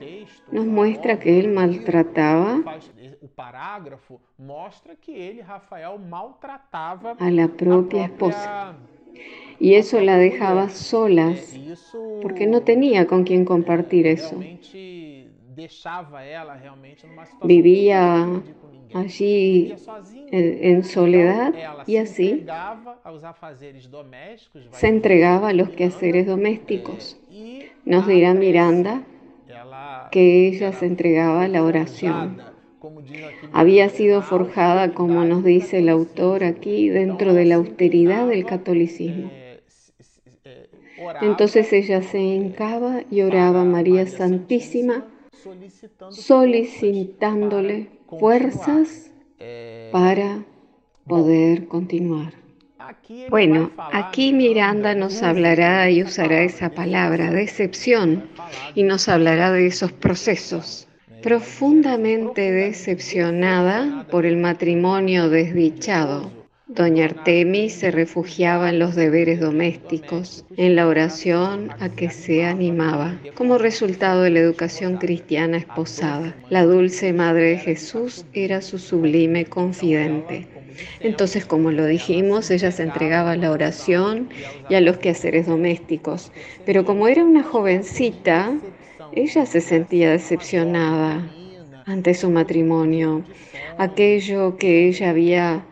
nos 0.51 0.67
muestra 0.67 1.19
que 1.19 1.41
él 1.41 1.49
maltrataba 1.49 2.63
a 7.19 7.31
la 7.31 7.49
propia 7.49 8.05
esposa. 8.05 8.75
Y 9.59 9.75
eso 9.75 10.01
la 10.01 10.17
dejaba 10.17 10.69
solas, 10.69 11.57
porque 12.21 12.47
no 12.47 12.63
tenía 12.63 13.07
con 13.07 13.25
quien 13.25 13.45
compartir 13.45 14.07
eso. 14.07 14.41
Vivía 17.43 18.43
allí 18.95 19.75
en 20.31 20.85
soledad 20.85 21.55
y 21.87 21.97
así 21.97 22.47
se 24.71 24.89
entregaba 24.89 25.49
a 25.49 25.53
los 25.53 25.71
quehaceres 25.71 26.27
domésticos. 26.27 27.19
Nos 27.85 28.07
dirá 28.07 28.35
Miranda 28.35 29.03
que 30.11 30.49
ella 30.49 30.73
se 30.73 30.87
entregaba 30.87 31.45
a 31.45 31.49
la 31.49 31.63
oración. 31.63 32.43
Había 33.53 33.89
sido 33.89 34.23
forjada, 34.23 34.93
como 34.93 35.25
nos 35.25 35.45
dice 35.45 35.79
el 35.79 35.89
autor 35.89 36.45
aquí, 36.45 36.89
dentro 36.89 37.35
de 37.35 37.45
la 37.45 37.57
austeridad 37.57 38.27
del 38.27 38.45
catolicismo. 38.45 39.31
Entonces 41.21 41.73
ella 41.73 42.03
se 42.03 42.21
hincaba 42.21 43.03
y 43.11 43.23
oraba 43.23 43.63
a 43.63 43.65
María 43.65 44.07
Santísima, 44.07 45.05
solicitándole 46.11 47.91
fuerzas 48.07 49.11
para 49.91 50.45
poder 51.07 51.67
continuar. 51.69 52.35
Bueno, 53.31 53.71
aquí 53.93 54.33
Miranda 54.33 54.95
nos 54.95 55.23
hablará 55.23 55.91
y 55.91 56.03
usará 56.03 56.43
esa 56.43 56.71
palabra, 56.71 57.31
decepción, 57.31 58.29
y 58.75 58.83
nos 58.83 59.09
hablará 59.09 59.53
de 59.53 59.67
esos 59.67 59.93
procesos. 59.93 60.89
Profundamente 61.23 62.51
decepcionada 62.51 64.07
por 64.11 64.27
el 64.27 64.37
matrimonio 64.37 65.29
desdichado, 65.29 66.42
Doña 66.75 67.05
Artemis 67.05 67.75
se 67.75 67.91
refugiaba 67.91 68.71
en 68.71 68.79
los 68.79 68.95
deberes 68.95 69.41
domésticos, 69.41 70.47
en 70.57 70.75
la 70.75 70.87
oración 70.87 71.71
a 71.81 71.91
que 71.91 72.09
se 72.09 72.45
animaba. 72.45 73.21
Como 73.35 73.59
resultado 73.59 74.23
de 74.23 74.31
la 74.31 74.41
educación 74.41 74.97
cristiana 74.97 75.59
esposada, 75.59 76.35
la 76.49 76.65
dulce 76.65 77.13
Madre 77.13 77.51
de 77.51 77.59
Jesús 77.59 78.25
era 78.33 78.63
su 78.63 78.79
sublime 78.79 79.45
confidente. 79.45 80.49
Entonces, 81.01 81.45
como 81.45 81.71
lo 81.71 81.85
dijimos, 81.85 82.51
ella 82.51 82.71
se 82.71 82.85
entregaba 82.85 83.33
a 83.33 83.37
la 83.37 83.51
oración 83.51 84.31
y 84.71 84.75
a 84.75 84.81
los 84.81 84.97
quehaceres 84.97 85.47
domésticos. 85.47 86.33
Pero 86.65 86.87
como 86.87 87.07
era 87.07 87.23
una 87.23 87.43
jovencita, 87.43 88.55
Ella 89.15 89.45
se 89.45 89.61
sentía 89.61 90.11
decepcionada 90.11 91.31
ante 91.85 92.15
su 92.15 92.31
matrimonio, 92.31 93.23
aquello 93.77 94.57
que 94.57 94.89
ella 94.89 95.11
había 95.11 95.67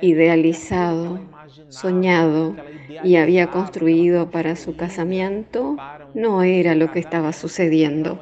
idealizado, 0.00 1.20
soñado 1.68 2.56
y 3.02 3.16
había 3.16 3.50
construido 3.50 4.30
para 4.30 4.56
su 4.56 4.76
casamiento 4.76 5.76
no 6.14 6.42
era 6.42 6.74
lo 6.74 6.90
que 6.90 7.00
estaba 7.00 7.32
sucediendo. 7.32 8.20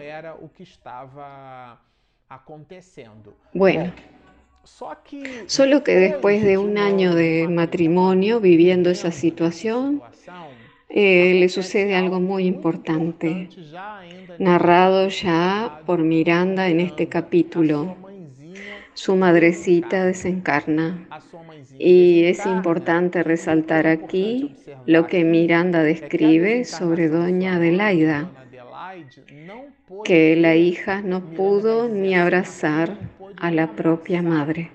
Bueno, 3.52 3.92
solo 5.46 5.84
que 5.84 5.94
después 5.94 6.42
de 6.42 6.58
un 6.58 6.78
año 6.78 7.14
de 7.14 7.48
matrimonio 7.48 8.40
viviendo 8.40 8.90
esa 8.90 9.12
situación, 9.12 10.02
eh, 10.94 11.34
le 11.40 11.48
sucede 11.48 11.94
algo 11.96 12.20
muy 12.20 12.44
importante, 12.44 13.48
narrado 14.38 15.08
ya 15.08 15.80
por 15.86 16.00
Miranda 16.00 16.68
en 16.68 16.80
este 16.80 17.08
capítulo. 17.08 17.96
Su 18.94 19.16
madrecita 19.16 20.04
desencarna. 20.04 21.08
Y 21.78 22.24
es 22.24 22.44
importante 22.46 23.22
resaltar 23.22 23.86
aquí 23.86 24.54
lo 24.86 25.06
que 25.06 25.24
Miranda 25.24 25.82
describe 25.82 26.64
sobre 26.64 27.08
doña 27.08 27.56
Adelaida, 27.56 28.30
que 30.04 30.36
la 30.36 30.54
hija 30.56 31.00
no 31.00 31.20
pudo 31.34 31.88
ni 31.88 32.14
abrazar 32.14 32.98
a 33.36 33.50
la 33.50 33.72
propia 33.72 34.22
madre. 34.22 34.70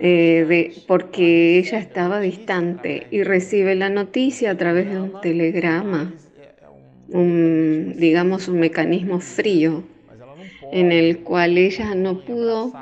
Eh, 0.00 0.84
porque 0.86 1.58
ella 1.58 1.78
estaba 1.78 2.20
distante 2.20 3.06
y 3.10 3.22
recibe 3.22 3.74
la 3.74 3.88
noticia 3.88 4.50
a 4.50 4.56
través 4.56 4.90
de 4.90 5.00
un 5.00 5.20
telegrama, 5.20 6.12
un, 7.08 7.94
digamos 7.96 8.48
un 8.48 8.60
mecanismo 8.60 9.20
frío, 9.20 9.84
en 10.72 10.92
el 10.92 11.20
cual 11.20 11.58
ella 11.58 11.94
no 11.94 12.20
pudo 12.20 12.72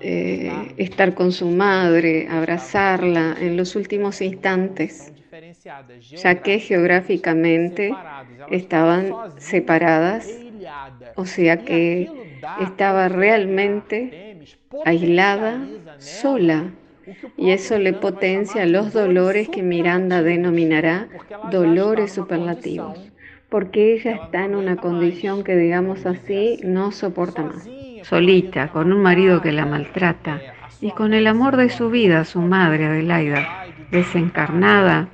eh, 0.00 0.74
estar 0.76 1.14
con 1.14 1.32
su 1.32 1.48
madre, 1.48 2.28
abrazarla 2.30 3.36
en 3.40 3.56
los 3.56 3.74
últimos 3.74 4.20
instantes, 4.20 5.12
ya 6.10 6.36
que 6.36 6.60
geográficamente 6.60 7.94
estaban 8.50 9.12
separadas, 9.38 10.28
o 11.16 11.26
sea 11.26 11.64
que 11.64 12.10
estaba 12.60 13.08
realmente 13.08 14.38
aislada, 14.84 15.66
sola, 15.98 16.70
y 17.36 17.50
eso 17.50 17.78
le 17.78 17.92
potencia 17.92 18.66
los 18.66 18.92
dolores 18.92 19.48
que 19.48 19.62
Miranda 19.62 20.22
denominará 20.22 21.08
dolores 21.50 22.12
superlativos, 22.12 22.98
porque 23.48 23.94
ella 23.94 24.16
está 24.16 24.44
en 24.44 24.54
una 24.54 24.76
condición 24.76 25.42
que, 25.42 25.56
digamos 25.56 26.06
así, 26.06 26.60
no 26.64 26.92
soporta 26.92 27.42
más. 27.42 27.68
Solita, 28.02 28.68
con 28.68 28.92
un 28.92 29.02
marido 29.02 29.40
que 29.40 29.52
la 29.52 29.66
maltrata, 29.66 30.40
y 30.80 30.90
con 30.92 31.14
el 31.14 31.26
amor 31.26 31.56
de 31.56 31.70
su 31.70 31.90
vida, 31.90 32.24
su 32.24 32.40
madre 32.40 32.86
Adelaida, 32.86 33.66
desencarnada, 33.90 35.08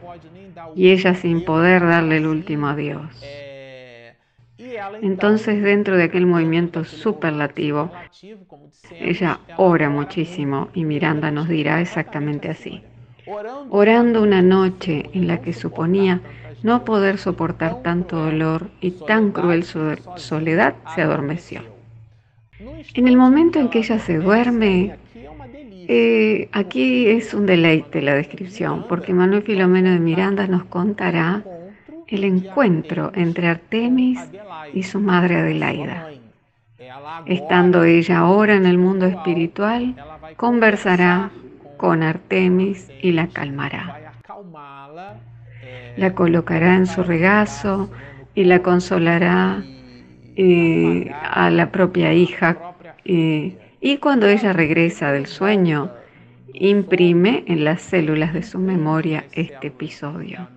y 0.75 0.91
ella 0.91 1.15
sin 1.15 1.45
poder 1.45 1.83
darle 1.87 2.19
el 2.19 2.27
último 2.27 2.69
adiós. 2.69 3.23
Entonces, 5.03 5.63
dentro 5.63 5.97
de 5.97 6.05
aquel 6.05 6.27
movimiento 6.27 6.85
superlativo, 6.85 7.91
ella 8.99 9.39
ora 9.57 9.89
muchísimo 9.89 10.69
y 10.75 10.85
Miranda 10.85 11.31
nos 11.31 11.49
dirá 11.49 11.81
exactamente 11.81 12.49
así. 12.49 12.83
Orando 13.71 14.23
una 14.23 14.43
noche 14.43 15.09
en 15.15 15.27
la 15.27 15.41
que 15.41 15.53
suponía 15.53 16.21
no 16.65 16.83
poder 16.83 17.19
soportar 17.19 17.83
tanto 17.83 18.17
dolor 18.17 18.71
y 18.81 18.93
tan 18.93 19.33
cruel 19.33 19.65
soledad, 19.65 20.75
se 20.95 21.03
adormeció. 21.03 21.61
En 22.95 23.07
el 23.07 23.19
momento 23.19 23.59
en 23.61 23.69
que 23.69 23.81
ella 23.81 23.99
se 23.99 24.17
duerme, 24.17 24.97
eh, 25.87 26.49
aquí 26.53 27.07
es 27.07 27.35
un 27.35 27.45
deleite 27.45 28.01
la 28.01 28.15
descripción, 28.15 28.87
porque 28.89 29.13
Manuel 29.13 29.43
Filomeno 29.43 29.91
de 29.91 29.99
Miranda 29.99 30.47
nos 30.47 30.65
contará 30.65 31.45
el 32.09 32.25
encuentro 32.25 33.13
entre 33.15 33.49
Artemis 33.49 34.21
y 34.73 34.85
su 34.85 35.01
madre 35.01 35.37
Adelaida. 35.37 36.09
Estando 37.27 37.85
ella 37.85 38.21
ahora 38.21 38.55
en 38.55 38.65
el 38.65 38.79
mundo 38.79 39.05
espiritual, 39.05 39.97
conversará 40.37 41.31
con 41.77 42.03
Artemis 42.03 42.91
y 43.03 43.13
la 43.13 43.27
calmará. 43.27 44.15
La 45.97 46.15
colocará 46.15 46.77
en 46.77 46.87
su 46.87 47.03
regazo 47.03 47.91
y 48.35 48.45
la 48.45 48.61
consolará 48.63 49.63
eh, 50.37 51.11
a 51.23 51.51
la 51.51 51.71
propia 51.71 52.13
hija. 52.13 52.57
Eh, 53.05 53.57
y 53.81 53.99
cuando 53.99 54.27
ella 54.27 54.53
regresa 54.53 55.13
del 55.13 55.27
sueño, 55.27 55.91
imprime 56.53 57.45
en 57.47 57.65
las 57.65 57.83
células 57.83 58.33
de 58.33 58.43
su 58.43 58.59
memoria 58.59 59.25
este 59.33 59.69
episodio 59.69 60.49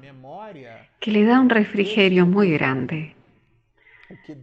que 0.99 1.11
le 1.11 1.25
da 1.25 1.39
un 1.39 1.49
refrigerio 1.49 2.25
muy 2.25 2.51
grande. 2.51 3.16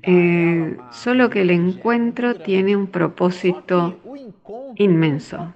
Eh, 0.02 0.76
solo 0.90 1.30
que 1.30 1.42
el 1.42 1.50
encuentro 1.50 2.34
tiene 2.34 2.76
un 2.76 2.86
propósito 2.86 3.98
inmenso. 4.76 5.54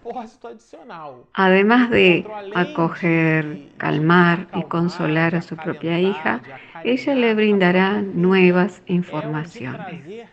Además 1.35 1.91
de 1.91 2.27
acoger, 2.55 3.69
calmar 3.77 4.49
y 4.55 4.63
consolar 4.65 5.35
a 5.35 5.43
su 5.43 5.57
propia 5.57 6.01
hija, 6.01 6.41
ella 6.85 7.15
le 7.15 7.35
brindará 7.35 8.01
nuevas 8.01 8.83
informaciones. 8.87 10.27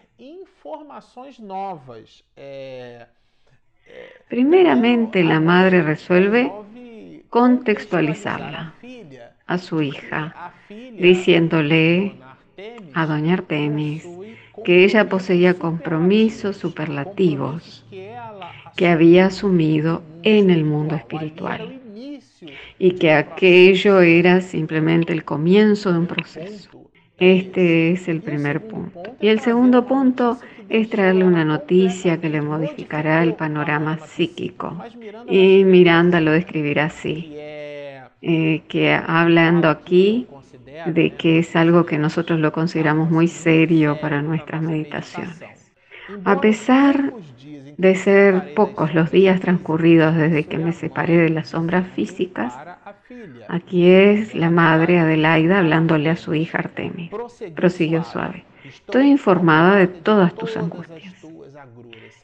Primeramente, 4.29 5.23
la 5.23 5.39
madre 5.39 5.81
resuelve 5.81 6.51
contextualizarla 7.29 8.73
a 9.47 9.57
su 9.57 9.81
hija, 9.81 10.53
diciéndole 10.69 12.15
a 12.93 13.05
doña 13.05 13.33
Artemis 13.33 14.07
que 14.63 14.83
ella 14.85 15.09
poseía 15.09 15.55
compromisos 15.55 16.57
superlativos 16.57 17.85
que 18.75 18.87
había 18.87 19.27
asumido 19.27 20.01
en 20.23 20.49
el 20.49 20.63
mundo 20.63 20.95
espiritual 20.95 21.79
y 22.79 22.91
que 22.91 23.11
aquello 23.11 24.01
era 24.01 24.41
simplemente 24.41 25.13
el 25.13 25.23
comienzo 25.23 25.91
de 25.91 25.99
un 25.99 26.07
proceso. 26.07 26.69
Este 27.17 27.91
es 27.91 28.07
el 28.09 28.21
primer 28.21 28.67
punto. 28.67 29.01
Y 29.21 29.29
el 29.29 29.39
segundo 29.39 29.85
punto 29.85 30.37
es 30.67 30.89
traerle 30.89 31.23
una 31.23 31.45
noticia 31.45 32.19
que 32.19 32.29
le 32.29 32.41
modificará 32.41 33.23
el 33.23 33.35
panorama 33.35 33.99
psíquico. 33.99 34.77
Y 35.29 35.63
Miranda 35.63 36.19
lo 36.19 36.31
describirá 36.31 36.85
así. 36.85 37.31
Eh, 38.21 38.63
que 38.67 38.91
hablando 38.93 39.69
aquí 39.69 40.27
de 40.85 41.11
que 41.11 41.39
es 41.39 41.55
algo 41.55 41.85
que 41.85 41.97
nosotros 41.97 42.39
lo 42.39 42.51
consideramos 42.51 43.09
muy 43.09 43.27
serio 43.27 43.99
para 44.01 44.21
nuestras 44.21 44.61
meditaciones. 44.61 45.71
A 46.23 46.39
pesar 46.39 47.13
de 47.77 47.95
ser 47.95 48.53
pocos 48.53 48.93
los 48.93 49.11
días 49.11 49.39
transcurridos 49.39 50.15
desde 50.15 50.45
que 50.45 50.57
me 50.57 50.71
separé 50.71 51.17
de 51.17 51.29
las 51.29 51.49
sombras 51.49 51.87
físicas, 51.95 52.53
aquí 53.47 53.89
es 53.89 54.35
la 54.35 54.49
madre 54.49 54.99
Adelaida 54.99 55.59
hablándole 55.59 56.09
a 56.09 56.15
su 56.15 56.33
hija 56.33 56.59
Artemis. 56.59 57.11
Prosiguió 57.55 58.03
suave. 58.03 58.45
Estoy 58.63 59.07
informada 59.07 59.75
de 59.75 59.87
todas 59.87 60.33
tus 60.35 60.57
angustias. 60.57 61.13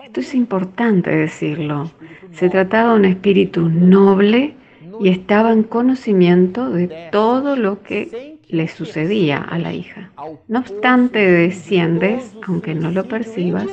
Esto 0.03 0.19
es 0.19 0.33
importante 0.35 1.09
decirlo. 1.09 1.91
Se 2.33 2.49
trataba 2.49 2.93
de 2.93 2.99
un 2.99 3.05
espíritu 3.05 3.69
noble 3.69 4.55
y 4.99 5.09
estaba 5.09 5.51
en 5.51 5.63
conocimiento 5.63 6.69
de 6.69 7.09
todo 7.11 7.55
lo 7.55 7.81
que 7.81 8.30
le 8.51 8.67
sucedía 8.67 9.37
a 9.37 9.57
la 9.57 9.73
hija. 9.73 10.11
No 10.47 10.59
obstante, 10.59 11.19
desciendes, 11.19 12.35
aunque 12.45 12.75
no 12.75 12.91
lo 12.91 13.05
percibas, 13.05 13.67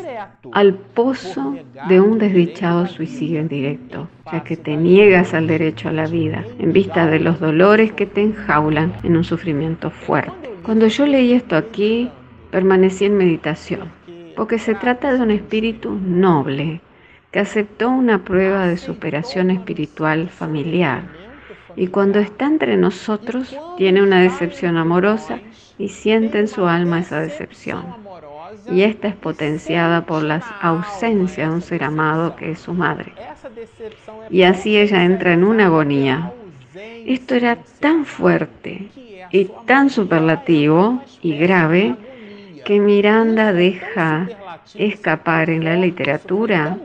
al 0.52 0.74
pozo 0.74 1.56
de 1.88 2.00
un 2.00 2.18
desdichado 2.18 2.86
suicidio 2.86 3.40
en 3.40 3.48
directo, 3.48 4.08
ya 4.32 4.44
que 4.44 4.56
te 4.56 4.76
niegas 4.76 5.34
al 5.34 5.48
derecho 5.48 5.88
a 5.88 5.92
la 5.92 6.06
vida, 6.06 6.44
en 6.58 6.72
vista 6.72 7.06
de 7.06 7.18
los 7.18 7.40
dolores 7.40 7.92
que 7.92 8.06
te 8.06 8.22
enjaulan 8.22 8.94
en 9.02 9.16
un 9.16 9.24
sufrimiento 9.24 9.90
fuerte. 9.90 10.50
Cuando 10.62 10.86
yo 10.86 11.06
leí 11.06 11.32
esto 11.32 11.56
aquí, 11.56 12.10
permanecí 12.50 13.04
en 13.04 13.16
meditación, 13.16 13.90
porque 14.36 14.58
se 14.58 14.74
trata 14.74 15.12
de 15.12 15.20
un 15.20 15.32
espíritu 15.32 15.90
noble, 15.90 16.80
que 17.32 17.40
aceptó 17.40 17.90
una 17.90 18.24
prueba 18.24 18.66
de 18.68 18.78
superación 18.78 19.50
espiritual 19.50 20.28
familiar 20.28 21.17
y 21.76 21.88
cuando 21.88 22.18
está 22.18 22.46
entre 22.46 22.76
nosotros 22.76 23.56
tiene 23.76 24.02
una 24.02 24.20
decepción 24.20 24.76
amorosa 24.76 25.38
y 25.78 25.88
siente 25.88 26.38
en 26.38 26.48
su 26.48 26.66
alma 26.66 27.00
esa 27.00 27.20
decepción. 27.20 27.84
Y 28.70 28.82
esta 28.82 29.08
es 29.08 29.14
potenciada 29.14 30.04
por 30.04 30.22
la 30.22 30.42
ausencia 30.60 31.48
de 31.48 31.54
un 31.54 31.62
ser 31.62 31.84
amado 31.84 32.34
que 32.36 32.52
es 32.52 32.60
su 32.60 32.72
madre. 32.72 33.12
Y 34.30 34.42
así 34.42 34.76
ella 34.76 35.04
entra 35.04 35.32
en 35.32 35.44
una 35.44 35.66
agonía. 35.66 36.32
Esto 37.06 37.34
era 37.34 37.58
tan 37.80 38.04
fuerte 38.04 38.88
y 39.30 39.50
tan 39.66 39.90
superlativo 39.90 41.02
y 41.22 41.36
grave 41.36 41.94
que 42.64 42.80
Miranda 42.80 43.52
deja 43.52 44.28
escapar 44.74 45.48
en 45.50 45.64
la 45.64 45.76
literatura, 45.76 46.76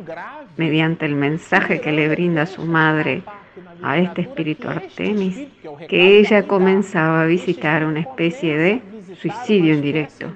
mediante 0.56 1.06
el 1.06 1.16
mensaje 1.16 1.82
que 1.82 1.92
le 1.92 2.08
brinda 2.08 2.46
su 2.46 2.64
madre 2.64 3.24
a 3.82 3.98
este 3.98 4.22
espíritu 4.22 4.68
Artemis, 4.68 5.48
que 5.88 6.20
ella 6.20 6.48
comenzaba 6.48 7.24
a 7.24 7.26
visitar 7.26 7.86
una 7.86 8.00
especie 8.02 8.58
de 8.58 8.82
suicidio 9.20 9.74
indirecto. 9.74 10.34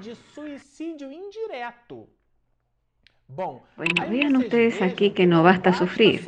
Bueno, 3.28 4.10
vean 4.10 4.36
ustedes 4.36 4.80
aquí 4.80 5.10
que 5.10 5.26
no 5.26 5.42
basta 5.42 5.72
sufrir, 5.72 6.22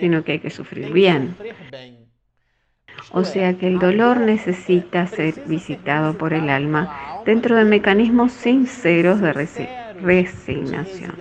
sino 0.00 0.24
que 0.24 0.32
hay 0.32 0.38
que 0.38 0.50
sufrir 0.50 0.92
bien. 0.92 1.36
O 3.12 3.24
sea 3.24 3.56
que 3.58 3.66
el 3.68 3.78
dolor 3.78 4.20
necesita 4.20 5.06
ser 5.06 5.34
visitado 5.46 6.16
por 6.16 6.32
el 6.32 6.48
alma 6.48 7.22
dentro 7.24 7.56
de 7.56 7.64
mecanismos 7.64 8.32
sinceros 8.32 9.20
de 9.20 9.32
resignación. 10.00 11.14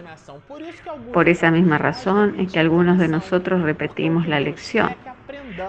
Por 1.14 1.30
esa 1.30 1.52
misma 1.52 1.78
razón 1.78 2.40
es 2.40 2.52
que 2.52 2.60
algunos 2.60 2.98
de 2.98 3.08
nosotros 3.08 3.62
repetimos 3.62 4.28
la 4.28 4.40
lección, 4.40 4.96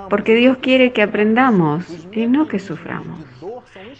porque 0.09 0.35
Dios 0.35 0.59
quiere 0.59 0.92
que 0.92 1.03
aprendamos 1.03 2.09
y 2.12 2.27
no 2.27 2.49
que 2.49 2.59
suframos. 2.59 3.20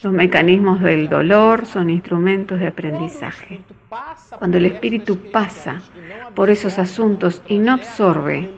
Los 0.03 0.13
mecanismos 0.13 0.81
del 0.81 1.09
dolor 1.09 1.67
son 1.67 1.91
instrumentos 1.91 2.61
de 2.61 2.69
aprendizaje. 2.69 3.61
Cuando 4.39 4.59
el 4.59 4.67
espíritu 4.67 5.19
pasa 5.33 5.81
por 6.35 6.51
esos 6.51 6.79
asuntos 6.79 7.43
y 7.49 7.59
no 7.59 7.73
absorbe, 7.73 8.49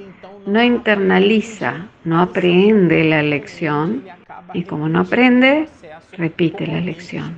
no 0.49 0.63
internaliza, 0.63 1.89
no 2.05 2.21
aprende 2.21 3.05
la 3.05 3.23
lección, 3.23 4.03
y 4.55 4.63
como 4.63 4.89
no 4.89 5.01
aprende, 5.01 5.69
repite 6.17 6.67
la 6.67 6.81
lección. 6.81 7.37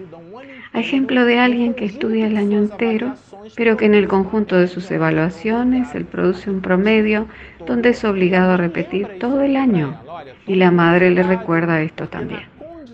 ejemplo 0.72 1.24
de 1.24 1.38
alguien 1.38 1.74
que 1.74 1.84
estudia 1.84 2.28
el 2.28 2.36
año 2.36 2.58
entero, 2.58 3.14
pero 3.56 3.76
que 3.76 3.86
en 3.86 3.94
el 3.94 4.06
conjunto 4.06 4.56
de 4.56 4.68
sus 4.68 4.88
evaluaciones 4.92 5.92
él 5.94 6.04
produce 6.04 6.50
un 6.50 6.60
promedio 6.60 7.26
donde 7.66 7.88
es 7.90 8.04
obligado 8.04 8.52
a 8.52 8.56
repetir 8.56 9.18
todo 9.18 9.42
el 9.42 9.56
año. 9.56 10.00
Y 10.46 10.54
la 10.54 10.70
madre 10.70 11.10
le 11.10 11.24
recuerda 11.24 11.82
esto 11.82 12.08
también. 12.08 12.44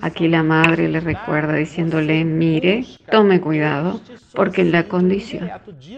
Aquí 0.00 0.28
la 0.28 0.42
madre 0.42 0.88
le 0.88 1.00
recuerda 1.00 1.54
diciéndole, 1.54 2.24
mire, 2.24 2.84
tome 3.10 3.40
cuidado, 3.40 4.00
porque 4.34 4.62
en 4.62 4.72
la 4.72 4.84
condición 4.84 5.50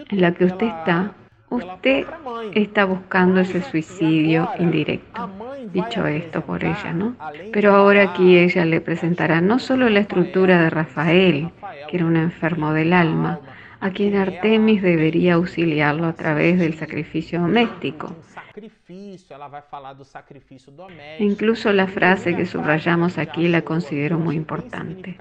en 0.09 0.21
la 0.21 0.33
que 0.33 0.45
usted 0.45 0.67
está, 0.67 1.13
usted 1.49 2.05
está 2.53 2.85
buscando 2.85 3.41
ese 3.41 3.61
suicidio 3.61 4.49
indirecto. 4.59 5.29
Dicho 5.73 6.05
esto 6.05 6.41
por 6.41 6.63
ella, 6.63 6.93
¿no? 6.93 7.15
Pero 7.51 7.75
ahora 7.75 8.03
aquí 8.03 8.37
ella 8.37 8.65
le 8.65 8.81
presentará 8.81 9.41
no 9.41 9.59
solo 9.59 9.89
la 9.89 9.99
estructura 9.99 10.61
de 10.61 10.69
Rafael, 10.69 11.51
que 11.89 11.97
era 11.97 12.05
un 12.05 12.15
enfermo 12.15 12.73
del 12.73 12.93
alma, 12.93 13.39
a 13.81 13.91
quien 13.91 14.15
Artemis 14.15 14.81
debería 14.81 15.35
auxiliarlo 15.35 16.05
a 16.05 16.13
través 16.13 16.59
del 16.59 16.73
sacrificio 16.75 17.41
doméstico. 17.41 18.15
Incluso 21.19 21.73
la 21.73 21.87
frase 21.87 22.35
que 22.35 22.45
subrayamos 22.45 23.17
aquí 23.17 23.47
la 23.47 23.61
considero 23.61 24.19
muy 24.19 24.35
importante. 24.35 25.17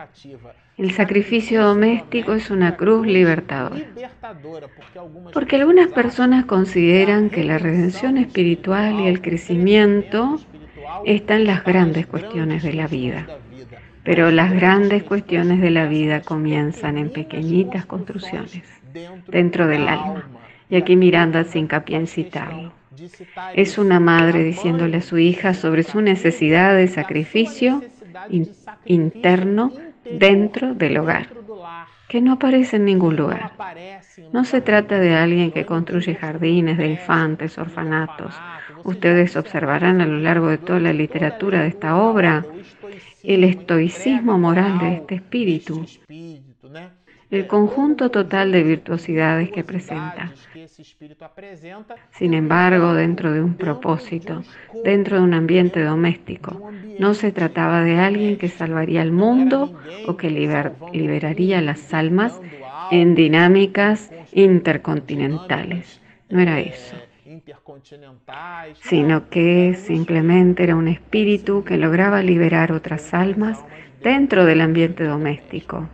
El 0.76 0.92
sacrificio 0.92 1.62
doméstico 1.64 2.32
es 2.34 2.50
una 2.50 2.76
cruz 2.76 3.06
libertadora. 3.06 3.84
Porque 5.32 5.56
algunas 5.56 5.88
personas 5.88 6.44
consideran 6.44 7.30
que 7.30 7.44
la 7.44 7.58
redención 7.58 8.16
espiritual 8.16 9.00
y 9.00 9.08
el 9.08 9.20
crecimiento 9.20 10.38
están 11.04 11.44
las 11.44 11.64
grandes 11.64 12.06
cuestiones 12.06 12.62
de 12.62 12.72
la 12.74 12.86
vida. 12.86 13.26
Pero 14.04 14.30
las 14.30 14.52
grandes 14.52 15.02
cuestiones 15.02 15.60
de 15.60 15.70
la 15.70 15.86
vida 15.86 16.22
comienzan 16.22 16.96
en 16.96 17.10
pequeñitas 17.10 17.84
construcciones 17.84 18.62
dentro 19.26 19.66
del 19.66 19.88
alma. 19.88 20.28
Y 20.70 20.76
aquí 20.76 20.96
Miranda 20.96 21.40
hace 21.40 21.58
hincapié 21.58 21.96
en 21.96 22.06
citarlo. 22.06 22.77
Es 23.54 23.78
una 23.78 24.00
madre 24.00 24.44
diciéndole 24.44 24.98
a 24.98 25.02
su 25.02 25.18
hija 25.18 25.54
sobre 25.54 25.82
su 25.82 26.00
necesidad 26.00 26.74
de 26.74 26.88
sacrificio 26.88 27.82
interno 28.84 29.72
dentro 30.04 30.74
del 30.74 30.98
hogar, 30.98 31.28
que 32.08 32.20
no 32.20 32.32
aparece 32.32 32.76
en 32.76 32.84
ningún 32.84 33.16
lugar. 33.16 33.52
No 34.32 34.44
se 34.44 34.60
trata 34.60 34.98
de 34.98 35.14
alguien 35.14 35.50
que 35.50 35.66
construye 35.66 36.14
jardines 36.14 36.78
de 36.78 36.88
infantes, 36.88 37.58
orfanatos. 37.58 38.34
Ustedes 38.84 39.36
observarán 39.36 40.00
a 40.00 40.06
lo 40.06 40.18
largo 40.18 40.48
de 40.48 40.58
toda 40.58 40.80
la 40.80 40.92
literatura 40.92 41.62
de 41.62 41.68
esta 41.68 41.96
obra 41.96 42.44
el 43.22 43.44
estoicismo 43.44 44.38
moral 44.38 44.78
de 44.78 44.94
este 44.94 45.14
espíritu, 45.16 45.84
el 47.30 47.46
conjunto 47.46 48.10
total 48.10 48.52
de 48.52 48.62
virtuosidades 48.62 49.50
que 49.50 49.64
presenta. 49.64 50.32
Sin 52.12 52.34
embargo, 52.34 52.94
dentro 52.94 53.32
de 53.32 53.42
un 53.42 53.54
propósito, 53.54 54.42
dentro 54.84 55.18
de 55.18 55.22
un 55.22 55.34
ambiente 55.34 55.82
doméstico, 55.82 56.70
no 56.98 57.14
se 57.14 57.32
trataba 57.32 57.82
de 57.82 57.98
alguien 57.98 58.38
que 58.38 58.48
salvaría 58.48 59.02
el 59.02 59.12
mundo 59.12 59.78
o 60.06 60.16
que 60.16 60.30
liberaría 60.30 61.60
las 61.60 61.92
almas 61.92 62.40
en 62.90 63.14
dinámicas 63.14 64.10
intercontinentales. 64.32 66.00
No 66.30 66.40
era 66.40 66.60
eso 66.60 66.96
sino 68.82 69.28
que 69.28 69.74
simplemente 69.74 70.64
era 70.64 70.76
un 70.76 70.88
espíritu 70.88 71.64
que 71.64 71.76
lograba 71.76 72.22
liberar 72.22 72.72
otras 72.72 73.14
almas 73.14 73.64
dentro 74.02 74.44
del 74.44 74.60
ambiente 74.60 75.04
doméstico. 75.04 75.88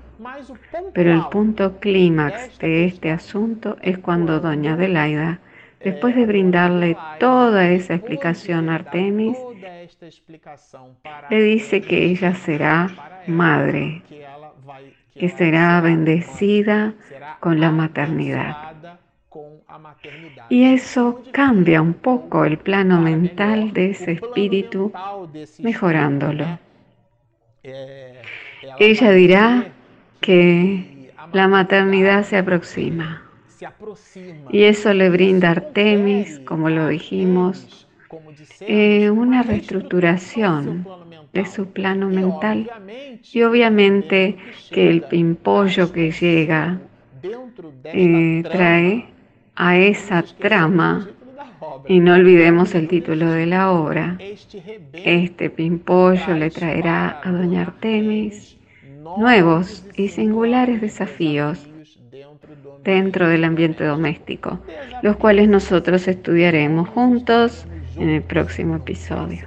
Pero 0.92 1.12
el 1.12 1.26
punto 1.28 1.78
clímax 1.78 2.58
de 2.58 2.86
este 2.86 3.10
asunto 3.10 3.76
es 3.82 3.98
cuando 3.98 4.40
doña 4.40 4.74
Adelaida, 4.74 5.40
después 5.80 6.14
de 6.14 6.26
brindarle 6.26 6.96
toda 7.18 7.68
esa 7.68 7.94
explicación 7.94 8.68
a 8.68 8.76
Artemis, 8.76 9.36
le 11.30 11.42
dice 11.42 11.82
que 11.82 12.04
ella 12.06 12.34
será 12.34 13.22
madre, 13.26 14.02
que 15.14 15.28
será 15.28 15.80
bendecida 15.80 16.94
con 17.40 17.60
la 17.60 17.70
maternidad. 17.70 18.74
Y 20.48 20.72
eso 20.72 21.22
cambia 21.32 21.82
un 21.82 21.94
poco 21.94 22.44
el 22.44 22.58
plano 22.58 23.00
mental 23.00 23.72
de 23.72 23.90
ese 23.90 24.12
espíritu, 24.12 24.92
mejorándolo. 25.58 26.58
Ella 28.78 29.10
dirá 29.10 29.73
que 30.24 31.10
la 31.34 31.48
maternidad 31.48 32.24
se 32.24 32.38
aproxima. 32.38 33.22
Y 34.50 34.62
eso 34.62 34.94
le 34.94 35.10
brinda 35.10 35.48
a 35.48 35.50
Artemis, 35.52 36.40
como 36.46 36.70
lo 36.70 36.88
dijimos, 36.88 37.86
eh, 38.60 39.10
una 39.10 39.42
reestructuración 39.42 40.86
de 41.34 41.44
su 41.44 41.66
plano 41.66 42.08
mental. 42.08 42.70
Y 43.32 43.42
obviamente 43.42 44.36
que 44.70 44.88
el 44.88 45.02
pimpollo 45.02 45.92
que 45.92 46.10
llega 46.10 46.80
eh, 47.84 48.42
trae 48.50 49.06
a 49.56 49.76
esa 49.76 50.22
trama, 50.22 51.06
y 51.86 52.00
no 52.00 52.14
olvidemos 52.14 52.74
el 52.74 52.88
título 52.88 53.30
de 53.30 53.46
la 53.46 53.72
obra, 53.72 54.16
este 54.92 55.50
pimpollo 55.50 56.34
le 56.34 56.50
traerá 56.50 57.20
a 57.22 57.30
doña 57.30 57.62
Artemis 57.62 58.53
nuevos 59.18 59.84
y 59.96 60.08
singulares 60.08 60.80
desafíos 60.80 61.66
dentro 62.82 63.28
del 63.28 63.44
ambiente 63.44 63.84
doméstico, 63.84 64.60
los 65.02 65.16
cuales 65.16 65.48
nosotros 65.48 66.06
estudiaremos 66.08 66.88
juntos 66.88 67.66
en 67.96 68.08
el 68.10 68.22
próximo 68.22 68.76
episodio. 68.76 69.46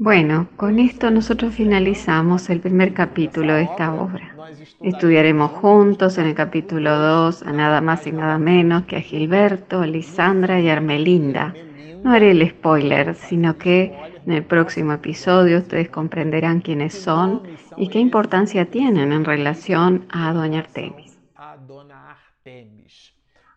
Bueno, 0.00 0.48
con 0.56 0.78
esto 0.78 1.10
nosotros 1.10 1.54
finalizamos 1.54 2.50
el 2.50 2.60
primer 2.60 2.94
capítulo 2.94 3.54
de 3.54 3.62
esta 3.62 3.92
obra. 3.92 4.32
Estudiaremos 4.80 5.50
juntos 5.50 6.18
en 6.18 6.26
el 6.26 6.34
capítulo 6.34 6.96
2 6.96 7.42
a 7.42 7.52
nada 7.52 7.80
más 7.80 8.06
y 8.06 8.12
nada 8.12 8.38
menos 8.38 8.84
que 8.84 8.96
a 8.96 9.00
Gilberto, 9.00 9.84
Lisandra 9.84 10.60
y 10.60 10.68
Armelinda. 10.68 11.52
No 12.04 12.12
haré 12.12 12.30
el 12.30 12.48
spoiler, 12.48 13.16
sino 13.16 13.58
que 13.58 13.92
en 14.28 14.34
el 14.34 14.44
próximo 14.44 14.92
episodio 14.92 15.56
ustedes 15.56 15.88
comprenderán 15.88 16.60
quiénes 16.60 16.92
son 16.92 17.44
y 17.78 17.88
qué 17.88 17.98
importancia 17.98 18.66
tienen 18.66 19.10
en 19.10 19.24
relación 19.24 20.04
a 20.10 20.34
Doña 20.34 20.58
Artemis. 20.58 21.18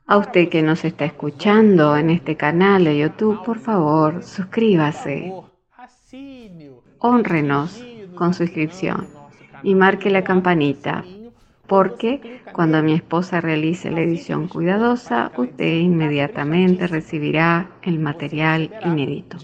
A 0.05 0.17
usted 0.17 0.47
que 0.47 0.61
nos 0.61 0.85
está 0.85 1.03
escuchando 1.03 1.97
en 1.97 2.09
este 2.09 2.37
canal 2.37 2.85
de 2.85 2.97
YouTube, 2.99 3.43
por 3.43 3.59
favor, 3.59 4.23
suscríbase. 4.23 5.33
Honrenos 6.99 7.85
con 8.15 8.33
suscripción 8.33 9.09
y 9.63 9.75
marque 9.75 10.09
la 10.09 10.23
campanita, 10.23 11.03
porque 11.71 12.41
cuando 12.51 12.83
mi 12.83 12.91
esposa 12.91 13.39
realice 13.39 13.89
la 13.91 14.01
edición 14.01 14.49
cuidadosa, 14.49 15.31
usted 15.37 15.79
inmediatamente 15.79 16.85
recibirá 16.85 17.71
el 17.81 17.97
material 17.97 18.69
inédito. 18.83 19.37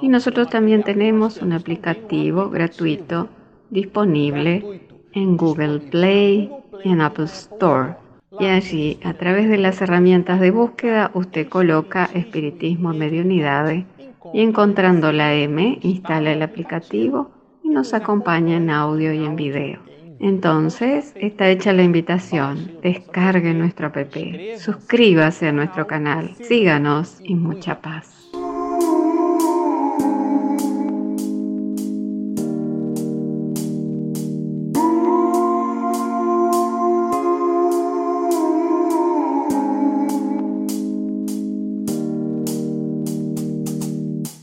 Y 0.00 0.06
nosotros 0.06 0.48
también 0.48 0.84
tenemos 0.84 1.42
un 1.42 1.52
aplicativo 1.52 2.50
gratuito 2.50 3.28
disponible 3.68 4.80
en 5.12 5.36
Google 5.36 5.80
Play 5.80 6.52
y 6.84 6.88
en 6.88 7.00
Apple 7.00 7.24
Store. 7.24 7.96
Y 8.38 8.46
allí, 8.46 9.00
a 9.02 9.14
través 9.14 9.48
de 9.48 9.58
las 9.58 9.82
herramientas 9.82 10.38
de 10.38 10.52
búsqueda, 10.52 11.10
usted 11.14 11.48
coloca 11.48 12.08
Espiritismo 12.14 12.92
Mediunidades 12.92 13.84
y 14.32 14.40
encontrando 14.40 15.10
la 15.10 15.34
M, 15.34 15.80
instala 15.82 16.30
el 16.30 16.42
aplicativo 16.42 17.32
y 17.64 17.70
nos 17.70 17.92
acompaña 17.92 18.56
en 18.56 18.70
audio 18.70 19.12
y 19.12 19.24
en 19.24 19.34
video. 19.34 19.95
Entonces, 20.18 21.14
está 21.18 21.48
hecha 21.50 21.72
la 21.72 21.82
invitación. 21.82 22.72
Descargue 22.82 23.54
nuestro 23.54 23.88
app, 23.88 24.16
suscríbase 24.52 25.48
a 25.48 25.52
nuestro 25.52 25.86
canal, 25.86 26.36
síganos 26.40 27.20
y 27.22 27.34
mucha 27.34 27.80
paz. 27.80 28.30